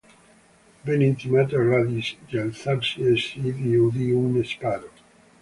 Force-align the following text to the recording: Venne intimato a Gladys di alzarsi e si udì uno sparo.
Venne 0.81 1.05
intimato 1.05 1.55
a 1.57 1.59
Gladys 1.59 2.15
di 2.25 2.35
alzarsi 2.39 3.01
e 3.03 3.15
si 3.17 3.37
udì 3.77 4.09
uno 4.09 4.41
sparo. 4.41 4.89